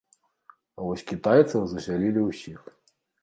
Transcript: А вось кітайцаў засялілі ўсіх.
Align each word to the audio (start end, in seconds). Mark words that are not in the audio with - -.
А 0.77 0.85
вось 0.87 1.03
кітайцаў 1.11 1.61
засялілі 1.73 2.21
ўсіх. 2.31 2.61